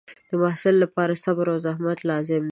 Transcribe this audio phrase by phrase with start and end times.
[0.29, 2.39] د محصل لپاره صبر او زحمت لازم دی.